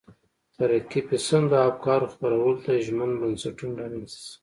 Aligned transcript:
ترقي 0.55 1.01
پسندو 1.09 1.57
افکارو 1.69 2.11
خپرولو 2.13 2.61
ته 2.63 2.71
ژمن 2.85 3.11
بنسټونه 3.21 3.73
رامنځته 3.79 4.17
شي. 4.25 4.31